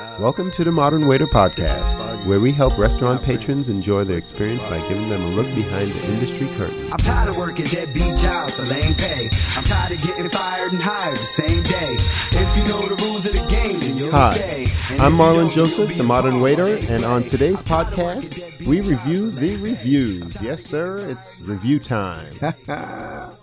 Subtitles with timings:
[0.00, 4.78] Welcome to the Modern Waiter Podcast, where we help restaurant patrons enjoy their experience by
[4.88, 6.90] giving them a look behind the industry curtain.
[6.90, 9.28] I'm tired of working deadbeat jobs for lame pay.
[9.56, 11.96] I'm tired of getting fired and hired the same day.
[12.32, 14.62] If you know the rules of the game, then you'll Hi, stay.
[14.98, 16.40] I'm Marlon Joseph, the Modern.
[16.40, 20.40] Waiter, and on today's podcast, we review the reviews.
[20.40, 22.32] Yes, sir, it's review time.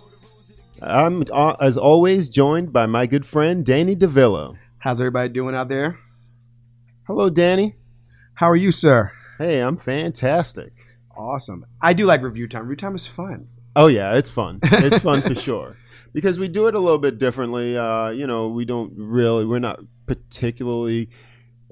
[0.81, 4.57] I'm, uh, as always, joined by my good friend Danny DeVilla.
[4.79, 5.99] How's everybody doing out there?
[7.07, 7.75] Hello, Danny.
[8.33, 9.13] How are you, sir?
[9.37, 10.73] Hey, I'm fantastic.
[11.15, 11.65] Awesome.
[11.81, 12.63] I do like review time.
[12.63, 13.47] Review time is fun.
[13.77, 14.59] Oh yeah, it's fun.
[14.61, 15.77] It's fun for sure
[16.11, 17.77] because we do it a little bit differently.
[17.77, 21.09] Uh, you know, we don't really, we're not particularly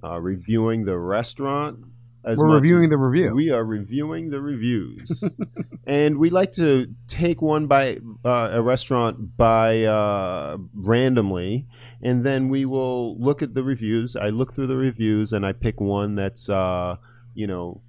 [0.01, 1.79] uh, reviewing the restaurant.
[2.23, 3.35] As We're reviewing the review.
[3.35, 5.21] We are reviewing the reviews,
[5.85, 11.67] and we like to take one by uh, a restaurant by uh, randomly,
[12.01, 14.15] and then we will look at the reviews.
[14.15, 16.97] I look through the reviews, and I pick one that's uh,
[17.35, 17.81] you know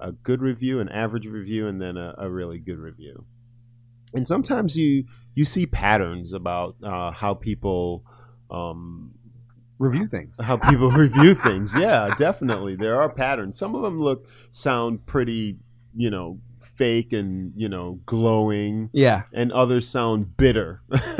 [0.00, 3.26] a good review, an average review, and then a, a really good review.
[4.14, 5.04] And sometimes you
[5.34, 8.04] you see patterns about uh, how people
[8.50, 9.12] um,
[9.78, 10.38] Review things.
[10.40, 11.74] how people review things.
[11.76, 12.76] Yeah, definitely.
[12.76, 13.58] There are patterns.
[13.58, 15.58] Some of them look sound pretty,
[15.94, 16.38] you know,
[16.76, 19.22] fake and, you know, glowing Yeah.
[19.32, 20.82] and others sound bitter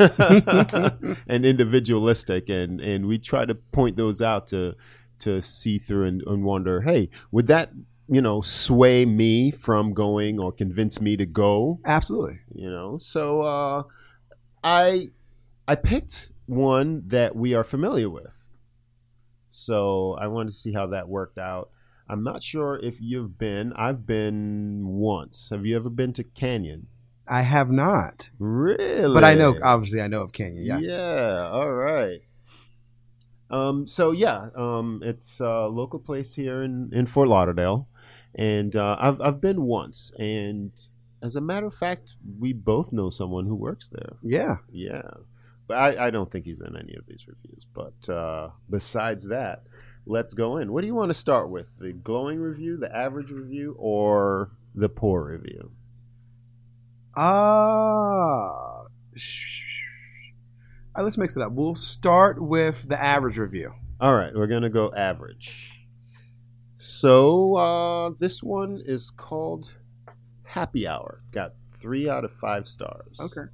[1.27, 4.75] and individualistic and and we try to point those out to
[5.19, 7.71] to see through and, and wonder, hey, would that,
[8.09, 11.79] you know, sway me from going or convince me to go?
[11.85, 12.39] Absolutely.
[12.53, 13.83] you know so uh
[14.63, 15.07] i
[15.67, 18.53] i picked one that we are familiar with
[19.49, 21.69] so i wanted to see how that worked out
[22.09, 26.87] i'm not sure if you've been i've been once have you ever been to canyon
[27.25, 28.31] I have not.
[28.37, 30.65] really But I know, obviously, I know of Canyon.
[30.65, 30.87] Yes.
[30.89, 32.19] yeah all right
[33.49, 37.87] um so yeah um it's a local place here in in fort lauderdale
[38.35, 40.71] and uh, I've I've been once, and
[41.21, 44.17] as a matter of fact, we both know someone who works there.
[44.23, 44.57] Yeah.
[44.71, 45.09] Yeah.
[45.67, 47.65] But I, I don't think he's in any of these reviews.
[47.73, 49.63] But uh, besides that,
[50.05, 50.71] let's go in.
[50.71, 51.69] What do you want to start with?
[51.79, 55.71] The glowing review, the average review, or the poor review?
[57.15, 58.83] Uh,
[59.15, 59.63] sh-
[60.95, 61.51] all right, let's mix it up.
[61.51, 63.73] We'll start with the average review.
[63.99, 65.87] All right, we're going to go average.
[66.75, 69.73] So uh, this one is called
[70.43, 71.21] Happy Hour.
[71.31, 73.17] Got three out of five stars.
[73.19, 73.49] Okay.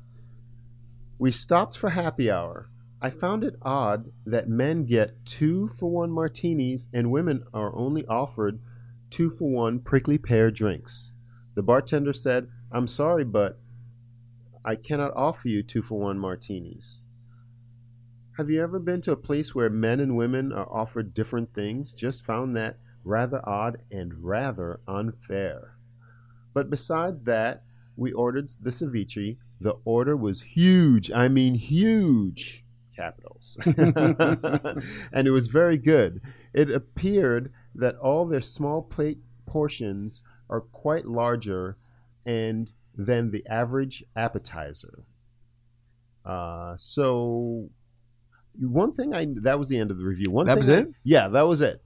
[1.19, 2.68] We stopped for happy hour.
[3.01, 8.05] I found it odd that men get two for one martinis and women are only
[8.07, 8.59] offered
[9.09, 11.15] two for one prickly pear drinks.
[11.55, 13.59] The bartender said, I'm sorry, but
[14.65, 17.05] I cannot offer you two for one martinis.
[18.37, 21.93] Have you ever been to a place where men and women are offered different things?
[21.93, 25.77] Just found that rather odd and rather unfair.
[26.53, 27.63] But besides that,
[27.95, 29.37] we ordered the ceviche.
[29.59, 31.11] The order was huge.
[31.11, 32.65] I mean, huge.
[32.99, 33.57] Capitals.
[35.13, 36.21] and it was very good.
[36.53, 41.77] It appeared that all their small plate portions are quite larger
[42.25, 45.05] and than the average appetizer.
[46.25, 47.69] Uh, so
[48.59, 50.29] one thing I that was the end of the review.
[50.31, 51.81] One That thing was I- yeah, that was it.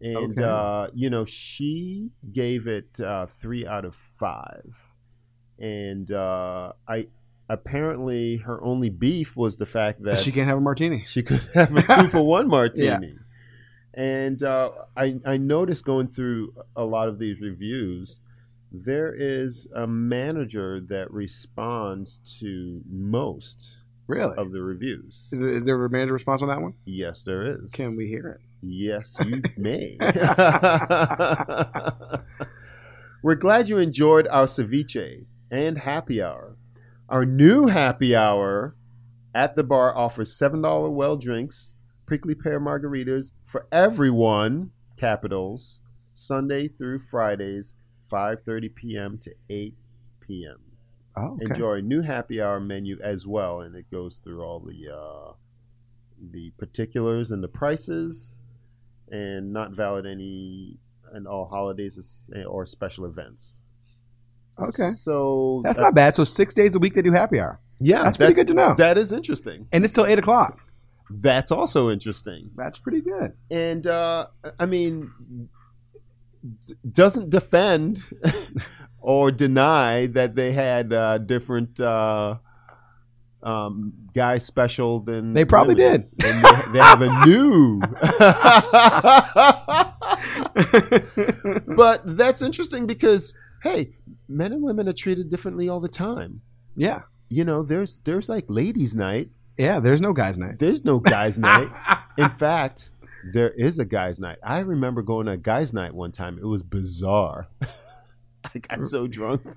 [0.00, 0.42] And Okay.
[0.42, 4.76] uh, you know, she gave it uh, three out of five,
[5.58, 7.06] and uh, I
[7.52, 11.04] apparently her only beef was the fact that she can't have a martini.
[11.06, 13.16] she could have a two for one martini.
[13.94, 18.22] And uh, I, I noticed going through a lot of these reviews,
[18.72, 23.76] there is a manager that responds to most
[24.06, 24.34] Really?
[24.36, 25.28] of the reviews.
[25.32, 26.72] Is there a manager response on that one?
[26.86, 27.70] Yes, there is.
[27.72, 28.40] Can we hear it?
[28.62, 29.96] Yes, you may.
[33.22, 36.51] We're glad you enjoyed our ceviche and happy hour.
[37.12, 38.74] Our new happy hour
[39.34, 41.76] at the bar offers $7 well drinks,
[42.06, 45.82] prickly pear margaritas for everyone, capitals,
[46.14, 47.74] Sunday through Fridays,
[48.10, 49.18] 5:30 p.m.
[49.18, 49.74] to 8
[50.20, 50.58] p.m.
[51.14, 51.44] Oh, okay.
[51.50, 55.32] Enjoy a new happy hour menu as well, and it goes through all the uh,
[56.18, 58.40] the particulars and the prices,
[59.10, 60.78] and not valid any
[61.12, 63.60] and all holidays or special events.
[64.58, 64.90] Okay.
[64.90, 66.14] So That's uh, not bad.
[66.14, 68.74] So six days a week they do happy hour, yeah, that's pretty good to know.
[68.76, 69.68] That is interesting.
[69.72, 70.60] and it's till eight o'clock.
[71.10, 72.50] That's also interesting.
[72.56, 73.34] That's pretty good.
[73.50, 74.26] And uh,
[74.58, 75.10] I mean,
[76.66, 77.98] d- doesn't defend
[79.00, 82.36] or deny that they had uh, different uh,
[83.42, 86.14] um, guy special than They probably women's.
[86.24, 87.80] And they, they have a new.
[91.76, 93.92] but that's interesting because hey,
[94.28, 96.40] men and women are treated differently all the time.
[96.76, 99.30] Yeah, You know, there's there's like ladies' night.
[99.58, 99.78] yeah.
[99.80, 100.58] There's no guys' night.
[100.58, 101.68] There's no guys' night.
[102.18, 102.90] In fact,
[103.32, 104.38] there is a guys' night.
[104.42, 106.38] I remember going to a guys' night one time.
[106.38, 107.48] It was bizarre.
[108.54, 109.42] I got so drunk.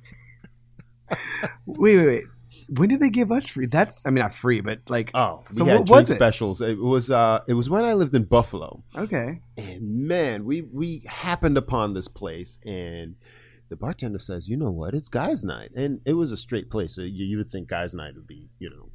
[1.66, 2.24] Wait, wait, wait.
[2.70, 3.68] When did they give us free?
[3.68, 6.16] That's I mean not free, but like Oh, So what was it?
[6.16, 6.62] specials.
[6.62, 9.42] It was uh, it was when I lived in Buffalo, okay.
[9.58, 13.16] and man, we we happened upon this place, and
[13.70, 14.94] the bartender says, "You know what?
[14.94, 16.96] It's guys' night," and it was a straight place.
[16.96, 18.90] So you, you would think guys' night would be, you know.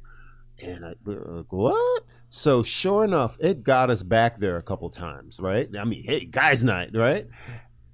[0.63, 2.03] And I like, what?
[2.29, 5.67] So sure enough, it got us back there a couple times, right?
[5.77, 7.27] I mean, hey, guys' night, right?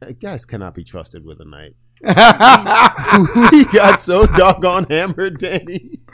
[0.01, 1.75] Uh, Guys cannot be trusted with a night.
[3.51, 5.99] we got so doggone hammered, Danny.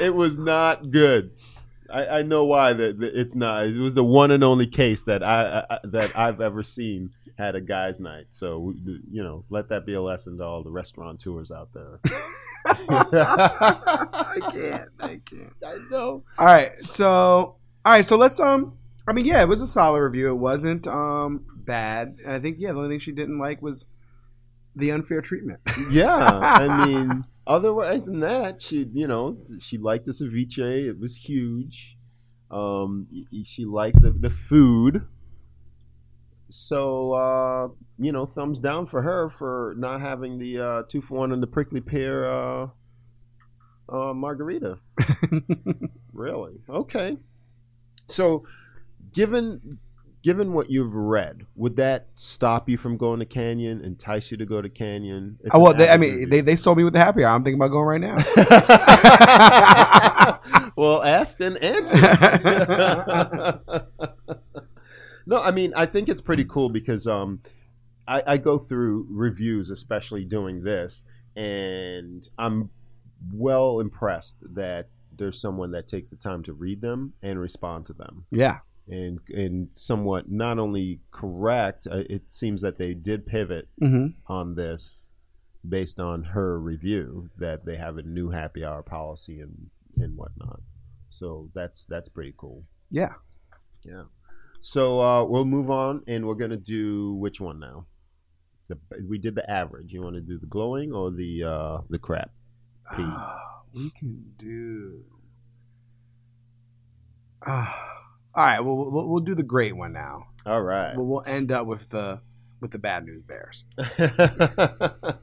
[0.00, 1.32] it was not good.
[1.92, 3.64] I, I know why that it's not.
[3.64, 7.54] It was the one and only case that I, I that I've ever seen had
[7.54, 8.26] a guys' night.
[8.30, 12.00] So you know, let that be a lesson to all the restaurateurs out there.
[12.66, 14.88] I can't.
[15.00, 15.54] I can't.
[15.64, 16.24] I know.
[16.38, 16.72] All right.
[16.82, 17.08] So
[17.84, 18.04] all right.
[18.04, 18.76] So let's um.
[19.08, 20.30] I mean, yeah, it was a solid review.
[20.30, 22.18] It wasn't um bad.
[22.24, 23.86] And I think yeah, the only thing she didn't like was
[24.76, 25.60] the unfair treatment.
[25.90, 30.88] Yeah, I mean, otherwise than that, she you know she liked the ceviche.
[30.88, 31.98] It was huge.
[32.50, 33.06] Um,
[33.44, 35.06] she liked the the food.
[36.48, 37.68] So uh,
[37.98, 41.42] you know, thumbs down for her for not having the uh, two for one and
[41.42, 42.68] the prickly pear uh,
[43.88, 44.78] uh, margarita.
[46.12, 46.60] really?
[46.68, 47.16] Okay.
[48.06, 48.44] So,
[49.12, 49.78] given
[50.22, 53.80] given what you've read, would that stop you from going to Canyon?
[53.82, 55.38] Entice you to go to Canyon?
[55.40, 56.26] It's oh, well, they, I mean, review.
[56.26, 57.34] they, they sold me with the happy hour.
[57.34, 58.16] I'm thinking about going right now.
[60.76, 62.02] well, asked and answered.
[65.26, 67.40] no, I mean, I think it's pretty cool because um,
[68.06, 72.70] I, I go through reviews, especially doing this, and I'm
[73.32, 77.92] well impressed that there's someone that takes the time to read them and respond to
[77.92, 78.26] them.
[78.30, 78.58] yeah.
[78.90, 84.06] And, and somewhat not only correct, uh, it seems that they did pivot Mm-hmm.
[84.32, 85.10] on this
[85.68, 90.60] based on her review that they have a new happy hour policy and and whatnot.
[91.10, 92.64] So that's that's pretty cool.
[92.90, 93.14] Yeah.
[93.84, 94.04] Yeah.
[94.60, 97.86] So uh, we'll move on and we're gonna do which one now?
[98.68, 98.78] The,
[99.08, 99.92] we did the average.
[99.92, 102.30] You want to do the glowing or the uh, the crap?
[102.96, 103.04] P.
[103.74, 105.04] we can do.
[107.46, 107.99] Ah.
[108.34, 108.60] All right.
[108.60, 110.28] Well, we'll we'll do the great one now.
[110.46, 110.94] All right.
[110.94, 112.20] But we'll end up with the
[112.60, 113.64] with the bad news bears.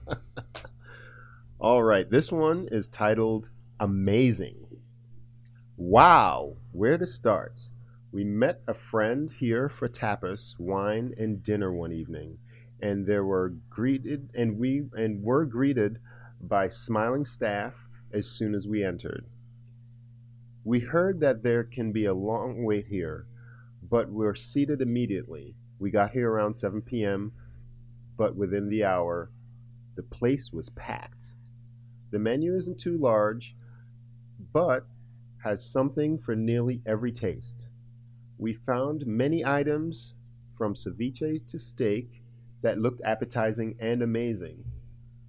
[1.60, 3.50] All right, this one is titled
[3.80, 4.68] Amazing.
[5.76, 7.70] Wow, where to start?
[8.12, 12.38] We met a friend here for tapas, wine, and dinner one evening,
[12.80, 15.98] and there were greeted and we and were greeted
[16.40, 19.26] by smiling staff as soon as we entered.
[20.68, 23.26] We heard that there can be a long wait here,
[23.82, 25.56] but we're seated immediately.
[25.80, 27.32] We got here around 7 p.m.,
[28.18, 29.32] but within the hour,
[29.96, 31.28] the place was packed.
[32.12, 33.56] The menu isn't too large,
[34.52, 34.86] but
[35.42, 37.70] has something for nearly every taste.
[38.38, 40.16] We found many items
[40.54, 42.22] from ceviche to steak
[42.62, 44.66] that looked appetizing and amazing.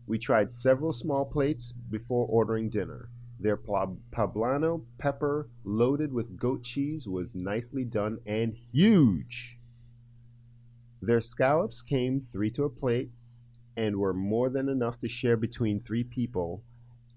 [0.04, 3.08] We tried several small plates before ordering dinner.
[3.40, 9.60] Their poblano pepper loaded with goat cheese was nicely done and huge.
[11.00, 13.12] Their scallops came three to a plate
[13.76, 16.64] and were more than enough to share between three people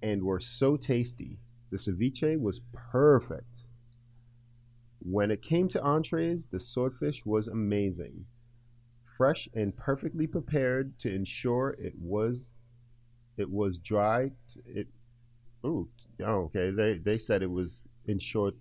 [0.02, 1.40] and were so tasty.
[1.72, 3.68] The ceviche was perfect.
[5.00, 8.26] When it came to entrees, the swordfish was amazing.
[9.18, 12.54] Fresh and perfectly prepared to ensure it was
[13.38, 14.34] it was dry.
[14.68, 14.90] It
[15.66, 15.90] ooh,
[16.24, 16.72] oh, okay.
[16.72, 18.56] They they said it was in short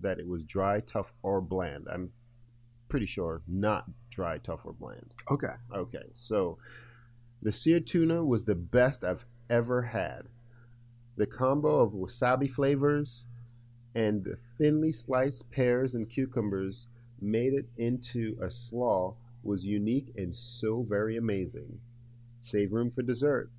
[0.00, 1.86] that it was dry, tough, or bland.
[1.92, 2.10] I'm
[2.88, 5.12] pretty sure not dry, tough, or bland.
[5.30, 5.54] Okay.
[5.74, 6.58] Okay, so
[7.42, 10.28] the seared tuna was the best I've ever had.
[11.16, 13.26] The combo of wasabi flavors
[13.94, 16.88] and the thinly sliced pears and cucumbers
[17.20, 21.80] made it into a slaw was unique and so very amazing.
[22.38, 23.50] Save room for dessert.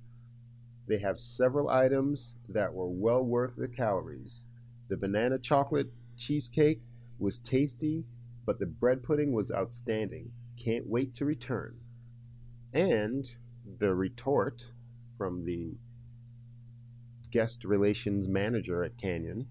[0.88, 4.46] They have several items that were well worth the calories.
[4.88, 6.80] The banana chocolate cheesecake
[7.18, 8.04] was tasty,
[8.46, 10.30] but the bread pudding was outstanding.
[10.56, 11.76] Can't wait to return.
[12.72, 13.28] And
[13.78, 14.72] the retort
[15.18, 15.74] from the
[17.30, 19.46] guest relations manager at Canyon.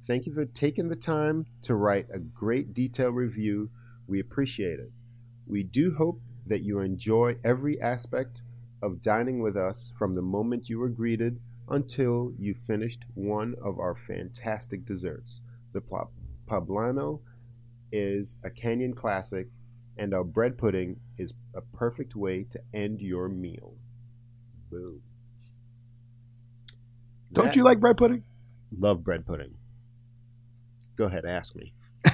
[0.00, 3.70] Thank you for taking the time to write a great detailed review.
[4.06, 4.92] We appreciate it.
[5.46, 8.42] We do hope that you enjoy every aspect
[8.82, 13.78] of dining with us from the moment you were greeted until you finished one of
[13.78, 15.40] our fantastic desserts.
[15.72, 15.80] The
[16.48, 17.20] poblano
[17.92, 19.48] is a Canyon classic,
[19.96, 23.74] and our bread pudding is a perfect way to end your meal.
[24.70, 25.00] Boom.
[27.32, 28.24] Don't That- you like bread pudding?
[28.78, 29.54] love bread pudding?
[30.96, 31.72] Go ahead, ask me.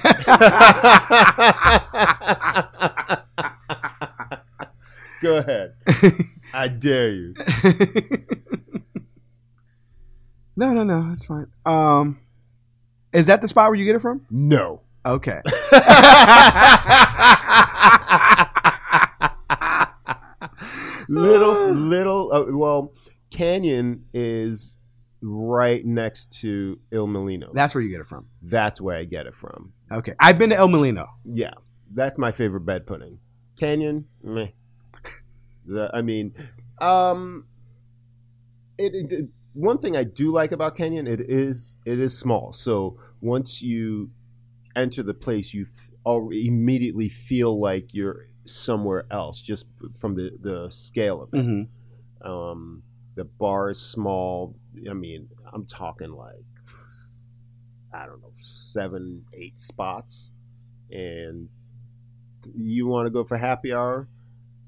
[5.21, 5.73] Go ahead.
[6.53, 7.33] I dare you.
[10.55, 11.09] no, no, no.
[11.13, 11.47] It's fine.
[11.65, 12.19] Um,
[13.13, 14.25] is that the spot where you get it from?
[14.29, 14.81] No.
[15.05, 15.41] Okay.
[21.09, 22.31] little, little.
[22.31, 22.93] Uh, well,
[23.31, 24.77] Canyon is
[25.21, 27.51] right next to Il Molino.
[27.53, 28.27] That's where you get it from.
[28.41, 29.73] That's where I get it from.
[29.91, 30.13] Okay.
[30.19, 31.07] I've been to El Molino.
[31.25, 31.53] Yeah,
[31.91, 33.19] that's my favorite bed pudding.
[33.57, 34.49] Canyon, meh.
[35.69, 36.33] The, I mean,
[36.79, 37.45] um,
[38.77, 42.53] it, it- it- One thing I do like about Canyon, it is it is small.
[42.53, 44.11] So once you
[44.75, 45.91] enter the place, you f-
[46.31, 49.65] immediately feel like you're somewhere else, just
[49.99, 51.37] from the the scale of it.
[51.37, 52.27] Mm-hmm.
[52.31, 52.83] Um,
[53.15, 54.55] the bar is small.
[54.89, 56.45] I mean, I'm talking like
[57.91, 60.31] I don't know, seven, eight spots,
[60.91, 61.49] and
[62.55, 64.07] you want to go for happy hour.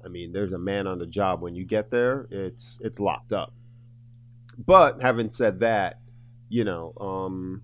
[0.04, 2.26] I mean, there's a man on the job when you get there.
[2.30, 3.52] It's it's locked up.
[4.58, 6.00] But having said that,
[6.48, 7.62] you know, um,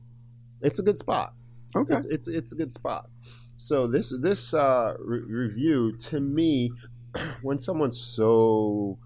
[0.61, 1.35] it's a good spot.
[1.75, 1.95] Okay.
[1.95, 3.09] It's, it's it's a good spot.
[3.57, 6.73] So this this uh, re- review to me,
[7.43, 8.99] when someone's so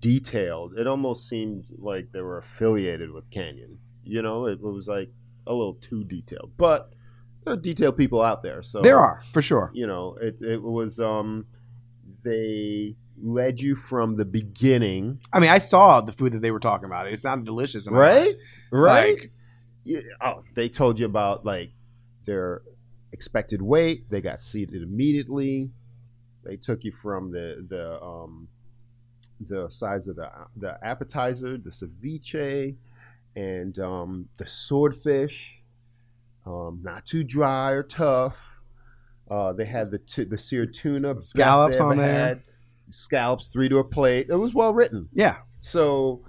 [0.00, 3.78] detailed, it almost seemed like they were affiliated with Canyon.
[4.04, 5.10] You know, it was like
[5.46, 6.52] a little too detailed.
[6.56, 6.92] But
[7.44, 8.62] there are detailed people out there.
[8.62, 9.70] So There are for sure.
[9.74, 11.46] You know, it it was um,
[12.26, 16.60] they led you from the beginning, I mean, I saw the food that they were
[16.60, 17.06] talking about.
[17.06, 17.88] It sounded delicious.
[17.88, 18.34] right?
[18.70, 19.14] Right.
[19.18, 19.30] Like,
[19.84, 21.70] Yeah, oh, they told you about like
[22.24, 22.62] their
[23.12, 24.10] expected wait.
[24.10, 25.70] They got seated immediately.
[26.44, 28.48] They took you from the the um,
[29.40, 32.76] the size of the the appetizer, the ceviche,
[33.34, 35.62] and um, the swordfish.
[36.44, 38.55] Um, not too dry or tough.
[39.30, 42.12] Uh, they had the t- the seared tuna, Scallops on there.
[42.28, 42.42] had.
[42.90, 44.28] Scallops, three to a plate.
[44.30, 45.08] It was well written.
[45.12, 45.38] yeah.
[45.58, 46.22] So,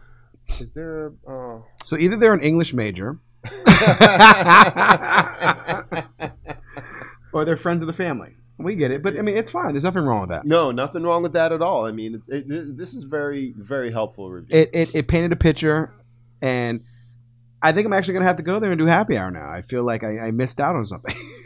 [0.60, 1.14] is there?
[1.28, 3.20] Uh, So either they're an English major
[7.34, 8.34] or they're friends of the family.
[8.58, 9.74] We get it, but I mean, it's fine.
[9.74, 10.46] There's nothing wrong with that.
[10.46, 11.86] No, nothing wrong with that at all.
[11.86, 14.58] I mean, it, it, this is very, very helpful review.
[14.58, 15.94] It, it it painted a picture,
[16.42, 16.84] and
[17.62, 19.48] I think I'm actually gonna have to go there and do happy hour now.
[19.48, 21.16] I feel like I, I missed out on something.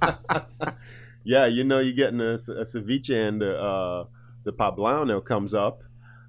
[1.24, 4.04] yeah, you know, you're getting a, a ceviche and uh,
[4.44, 5.82] the poblano comes up.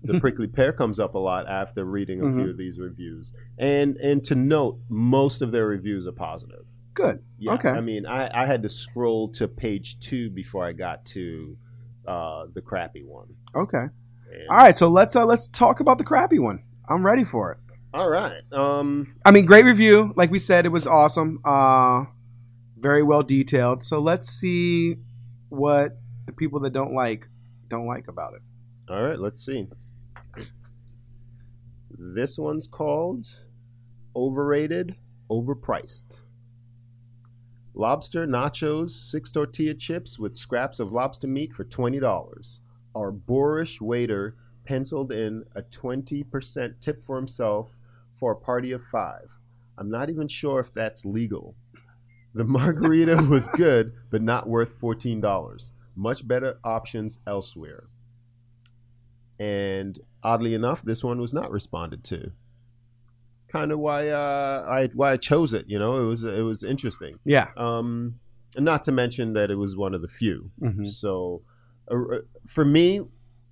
[0.03, 3.33] The prickly pear comes up a lot after reading a few of these reviews.
[3.57, 6.65] And and to note, most of their reviews are positive.
[6.93, 7.21] Good.
[7.37, 7.69] Yeah, Okay.
[7.69, 11.57] I mean, I, I had to scroll to page two before I got to
[12.07, 13.35] uh, the crappy one.
[13.55, 13.77] Okay.
[14.31, 14.75] And- All right.
[14.75, 16.63] So let's uh, let's talk about the crappy one.
[16.87, 17.57] I'm ready for it.
[17.93, 18.41] all right.
[18.51, 20.13] Um, I mean, great review.
[20.15, 21.39] Like we said, it was awesome.
[21.43, 22.05] Uh,
[22.79, 23.83] very well detailed.
[23.83, 24.97] So let's see
[25.49, 27.27] what the people that don't like
[27.67, 28.41] don't like about it.
[28.89, 29.19] all right.
[29.19, 29.67] Let's see.
[31.91, 33.25] This one's called
[34.15, 34.95] Overrated,
[35.29, 36.25] Overpriced.
[37.73, 42.59] Lobster nachos, six tortilla chips with scraps of lobster meat for $20.
[42.95, 47.77] Our boorish waiter penciled in a 20% tip for himself
[48.15, 49.39] for a party of five.
[49.77, 51.55] I'm not even sure if that's legal.
[52.33, 55.71] The margarita was good, but not worth $14.
[55.95, 57.85] Much better options elsewhere.
[59.39, 62.31] And oddly enough, this one was not responded to.
[63.51, 65.65] Kind of why uh, I why I chose it.
[65.67, 67.17] You know, it was it was interesting.
[67.25, 67.47] Yeah.
[67.57, 68.19] Um,
[68.55, 70.51] and not to mention that it was one of the few.
[70.61, 70.85] Mhm.
[70.85, 71.41] So,
[71.89, 73.01] uh, for me,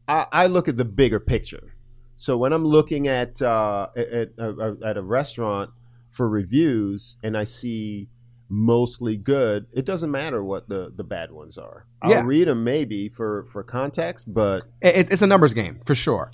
[0.07, 1.73] I, I look at the bigger picture.
[2.15, 5.71] So when I'm looking at uh, at, at, at a restaurant
[6.11, 8.09] for reviews and I see
[8.49, 11.85] mostly good, it doesn't matter what the, the bad ones are.
[12.01, 12.23] I'll Yeah.
[12.25, 16.31] read them maybe for, for context, but It, it's a numbers game for sure.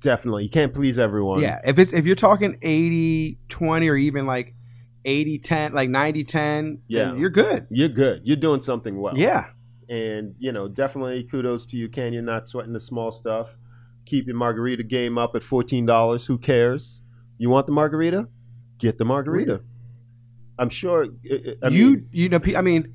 [0.00, 1.40] definitely you can't please everyone.
[1.40, 4.54] Yeah, if it's if you're talking 80 20 or even like
[5.04, 7.14] 80 10, like 90 10, Yeah.
[7.14, 7.66] you're good.
[7.70, 8.22] You're good.
[8.24, 9.16] You're doing something well.
[9.16, 9.46] Yeah.
[9.88, 11.88] And, you know, definitely kudos to you.
[11.94, 13.56] You're not sweating the small stuff.
[14.04, 16.26] Keep your margarita game up at $14.
[16.26, 17.02] Who cares?
[17.38, 18.28] You want the margarita?
[18.78, 19.62] Get the margarita.
[20.58, 21.06] I'm sure.
[21.30, 22.94] I- I you you know pe- I mean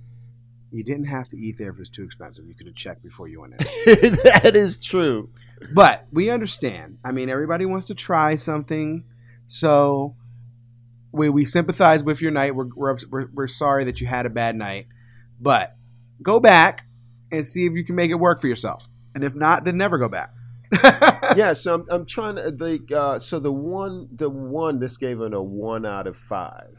[0.72, 2.46] you didn't have to eat there if it was too expensive.
[2.46, 4.14] You could have checked before you went in.
[4.24, 5.30] that is true.
[5.74, 6.98] but we understand.
[7.04, 9.04] I mean, everybody wants to try something,
[9.48, 10.16] so
[11.12, 12.56] we we sympathize with your night.
[12.56, 14.88] We're we're, we're we're sorry that you had a bad night,
[15.40, 15.76] but
[16.22, 16.86] go back
[17.32, 18.88] and see if you can make it work for yourself.
[19.14, 20.32] And if not, then never go back.
[21.36, 25.20] yeah, so I'm, I'm trying to like uh, so the one the one this gave
[25.20, 26.78] it a one out of five,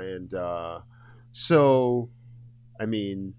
[0.00, 0.80] and uh,
[1.32, 2.10] so
[2.80, 3.34] I mean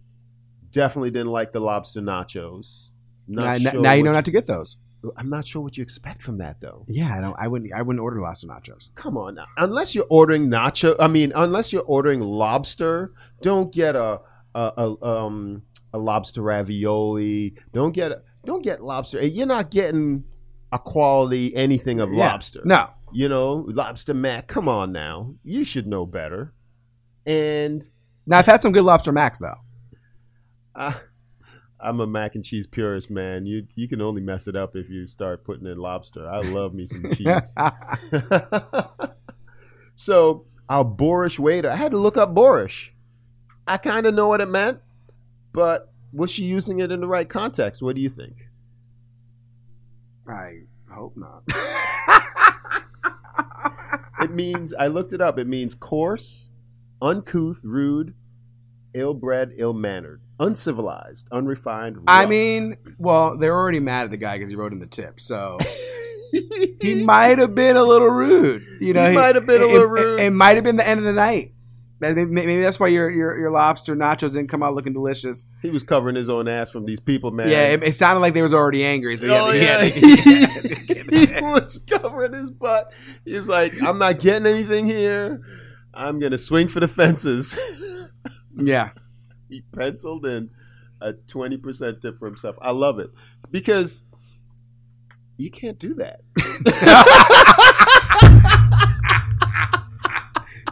[0.72, 2.92] definitely didn't like the lobster nachos.
[3.28, 4.78] Not now, sure now you know not to get those.
[5.16, 6.86] I'm not sure what you expect from that though.
[6.88, 7.36] Yeah, I don't.
[7.40, 7.72] I wouldn't.
[7.74, 8.90] I wouldn't order lobster nachos.
[8.96, 9.46] Come on now.
[9.58, 14.22] Unless you're ordering nacho, I mean, unless you're ordering lobster, don't get a
[14.56, 15.62] a, a um
[15.94, 17.54] a lobster ravioli.
[17.74, 18.12] Don't get
[18.46, 19.24] don't get lobster.
[19.26, 20.24] You're not getting
[20.72, 22.32] a quality anything of Yeah.
[22.32, 22.62] lobster.
[22.66, 24.48] No, You know, lobster mac.
[24.48, 25.36] Come on now.
[25.44, 26.54] You should know better.
[27.26, 27.86] And
[28.26, 29.56] now I've had some good lobster macs though.
[30.76, 30.96] I,
[31.80, 33.46] I'm a mac and cheese purist, man.
[33.46, 36.28] You you can only mess it up if you start putting in lobster.
[36.28, 37.28] I love me some cheese.
[39.96, 42.94] so our boorish waiter, I had to look up boorish.
[43.68, 44.80] I kind of know what it meant,
[45.54, 47.82] but was she using it in the right context?
[47.82, 48.48] What do you think?
[50.90, 51.44] I hope not.
[54.20, 55.38] It means I looked it up.
[55.38, 56.50] It means coarse,
[57.02, 58.14] uncouth, rude,
[58.94, 61.98] ill-bred, ill-mannered, uncivilized, unrefined.
[62.08, 65.20] I mean, well, they're already mad at the guy because he wrote in the tip,
[65.20, 65.58] so
[66.82, 68.64] he might have been a little rude.
[68.82, 70.20] You know, He might have been a little it- rude.
[70.20, 71.54] It, might have been the end of the night.
[72.00, 75.48] Maybe, maybe that's why your, your your lobster nachos didn't come out looking delicious.
[75.64, 77.50] he was covering his own ass from these people, man.
[77.50, 79.16] Yeah, it, it sounded like they was already angry.
[79.16, 82.94] So Oh, yeah, he was covering his butt.
[83.26, 85.42] He's like, I'm not getting anything here.
[85.94, 87.58] I'm going to swing for the fences.
[88.56, 88.92] yeah.
[89.50, 90.52] he penciled in
[91.02, 92.58] a 20% tip for himself.
[92.62, 93.10] I love it
[93.50, 94.04] because
[95.38, 96.22] you can't do that.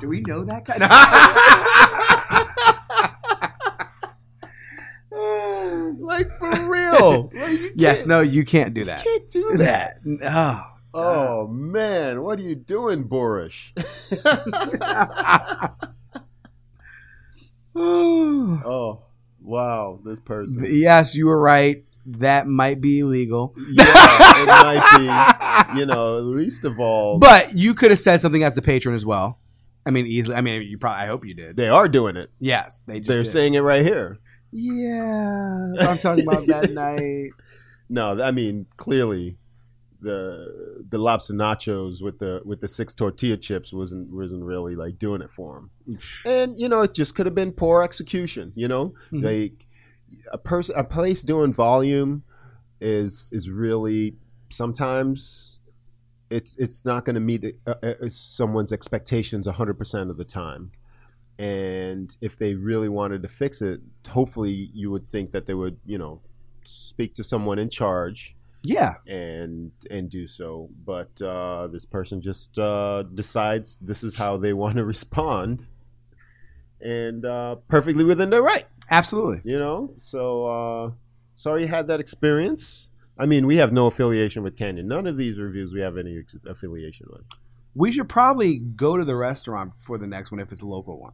[0.06, 0.76] Do we know that guy?
[6.00, 7.32] like, for real.
[7.34, 9.04] Like, yes, no, you can't do You that.
[9.04, 9.98] can't do that.
[10.24, 10.64] Oh.
[10.94, 12.22] Oh, man.
[12.22, 13.72] What are you doing, Borish?
[17.76, 19.02] oh,
[19.42, 20.00] wow.
[20.06, 20.66] This person.
[20.70, 21.84] yes, you were right.
[22.06, 23.56] That might be illegal.
[23.72, 25.80] Yeah, it might be.
[25.80, 29.04] You know, least of all, But you could have said something as a patron as
[29.04, 29.40] well.
[29.86, 30.36] I mean, easily.
[30.36, 31.04] I mean, you probably.
[31.04, 31.58] I hope you did.
[31.58, 32.32] they are doing it.
[32.40, 33.08] Yes, they just.
[33.10, 33.32] They're did.
[33.32, 34.18] saying it right here.
[34.52, 37.32] Yeah, I'm talking about that night.
[37.90, 39.38] No, I mean clearly,
[40.02, 44.98] the the lobster nachos with the with the six tortilla chips wasn't wasn't really like
[44.98, 45.70] doing it for him.
[46.26, 48.54] And you know, it just could have been poor execution.
[48.56, 49.24] You know, Mhm.
[49.24, 49.68] like
[50.32, 52.24] a person, a place doing volume
[52.82, 54.16] is is really
[54.50, 55.55] sometimes
[56.36, 60.72] it's it's not going to meet uh, uh, someone's expectations hundred percent of the time.
[61.38, 65.78] And if they really wanted to fix it, hopefully you would think that they would,
[65.86, 66.22] you know,
[66.64, 70.70] speak to someone in charge Yeah, and and do so.
[70.86, 75.70] But uh, this person just uh, decides this is how they want to respond,
[76.82, 79.42] and uh, perfectly within their right, absolutely.
[79.52, 79.90] you know.
[79.94, 80.92] So uh,
[81.36, 82.90] sorry you had that experience.
[83.18, 84.88] I mean, we have no affiliation with Canyon.
[84.88, 87.24] None of these reviews we have any ex- affiliation with.
[87.74, 91.00] We should probably go to the restaurant for the next one if it's a local
[91.00, 91.14] one.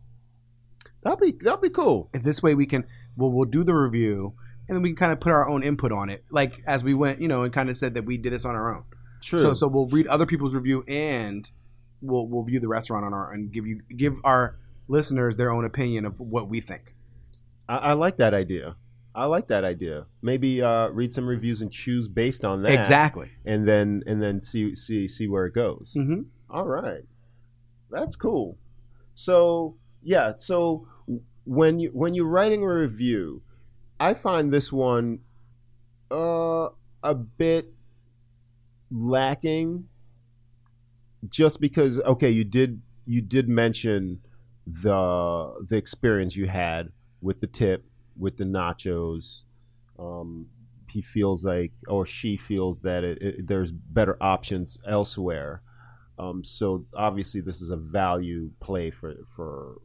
[1.03, 2.09] That'd be that'd be cool.
[2.13, 2.85] If this way we can,
[3.15, 4.35] we'll we'll do the review
[4.67, 6.93] and then we can kind of put our own input on it, like as we
[6.93, 8.83] went, you know, and kind of said that we did this on our own.
[9.21, 9.39] True.
[9.39, 11.49] So so we'll read other people's review and
[12.01, 15.65] we'll we'll view the restaurant on our and give you give our listeners their own
[15.65, 16.95] opinion of what we think.
[17.67, 18.75] I, I like that idea.
[19.13, 20.05] I like that idea.
[20.21, 22.73] Maybe uh, read some reviews and choose based on that.
[22.73, 23.29] Exactly.
[23.45, 25.93] And then and then see see see where it goes.
[25.97, 26.21] Mm-hmm.
[26.49, 27.03] All right,
[27.89, 28.57] that's cool.
[29.13, 30.87] So yeah, so
[31.45, 33.41] when you when you're writing a review,
[33.99, 35.19] I find this one
[36.09, 36.69] uh,
[37.03, 37.73] a bit
[38.89, 39.87] lacking,
[41.27, 44.21] just because okay, you did you did mention
[44.65, 46.89] the the experience you had
[47.21, 47.85] with the tip
[48.21, 49.41] with the nachos.
[49.99, 50.47] Um,
[50.89, 55.61] he feels like, or she feels that it, it, there's better options elsewhere.
[56.19, 59.77] Um, so obviously, this is a value play for for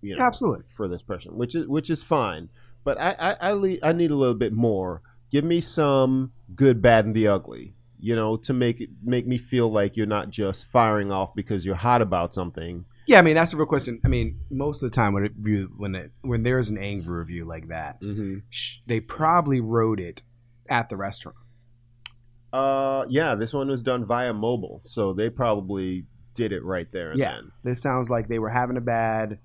[0.00, 0.64] you know Absolutely.
[0.74, 2.48] for this person, which is which is fine.
[2.84, 5.02] But I I I, le- I need a little bit more.
[5.30, 7.74] Give me some good, bad, and the ugly.
[7.98, 11.66] You know, to make it make me feel like you're not just firing off because
[11.66, 12.84] you're hot about something.
[13.06, 14.00] Yeah, I mean that's a real question.
[14.04, 15.32] I mean, most of the time when it
[15.76, 18.38] when it when there's an angry review like that, Mm-hmm.
[18.86, 20.22] they probably wrote it
[20.68, 21.36] at the restaurant.
[22.52, 27.10] Uh, yeah, this one was done via mobile, so they probably did it right there
[27.12, 27.34] and Yeah.
[27.36, 27.52] then.
[27.62, 29.38] This sounds like they were having a bad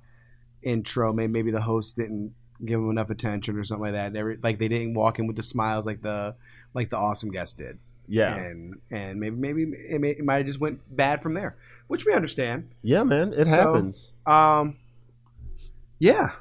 [0.63, 1.13] intro.
[1.13, 4.13] Maybe, maybe the host didn't give them enough attention or something like that.
[4.13, 6.35] They were, like they didn't walk in with the smiles like the
[6.73, 7.77] like the awesome guest did.
[8.07, 11.57] Yeah, And and maybe maybe it, may, it might have just went bad from there,
[11.87, 12.69] which we understand.
[12.83, 14.11] yeah, man, it So- happens.
[14.25, 14.77] Um,
[15.99, 16.31] yeah.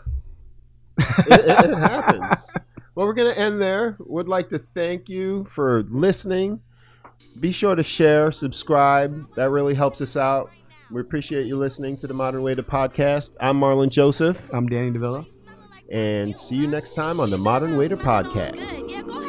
[0.99, 2.27] it, it, it happens.
[2.97, 3.97] Well, we're going to end there.
[3.99, 6.61] Would like to thank you for listening.
[7.41, 9.35] Be sure to share, subscribe.
[9.35, 10.53] That really helps us out.
[10.93, 13.33] We appreciate you listening to the Modern Waiter podcast.
[13.41, 15.27] I'm Marlon Joseph, I'm Danny Devilla.
[15.91, 19.24] and see you next time on the Modern Waiter podcast.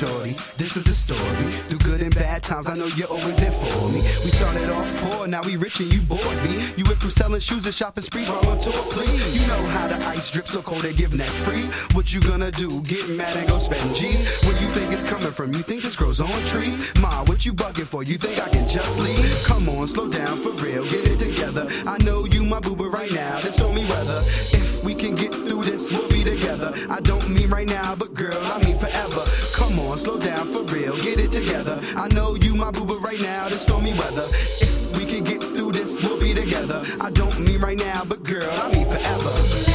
[0.00, 0.32] Shorty.
[0.56, 1.50] This is the story.
[1.68, 4.00] Through good and bad times, I know you're always there for me.
[4.24, 6.72] We started off poor, now we rich and you bored me.
[6.76, 9.36] You went from selling shoes and shopping sprees while on tour, please.
[9.36, 11.68] You know how the ice drips so cold they give neck freeze.
[11.92, 12.80] What you gonna do?
[12.84, 14.42] Get mad and go spend G's?
[14.44, 15.52] Where you think it's coming from?
[15.52, 16.76] You think this grows on trees?
[17.00, 18.02] Ma, what you bugging for?
[18.02, 19.44] You think I can just leave?
[19.44, 21.66] Come on, slow down for real, get it together.
[21.86, 25.32] I know you my boo, but right now, tell me whether if we can get
[25.32, 26.72] through this, we'll be together.
[26.88, 29.24] I don't mean right now, but girl, I mean forever.
[29.70, 31.78] Come on, slow down for real, get it together.
[31.94, 34.26] I know you my boo, but right now it's stormy weather.
[34.28, 36.82] If we can get through this, we'll be together.
[37.00, 39.69] I don't mean right now, but girl, I mean forever.